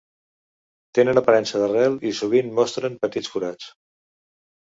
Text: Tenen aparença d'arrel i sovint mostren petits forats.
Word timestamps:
Tenen 0.99 1.21
aparença 1.21 1.61
d'arrel 1.63 1.97
i 2.11 2.15
sovint 2.21 2.49
mostren 2.61 2.97
petits 3.05 3.31
forats. 3.35 3.71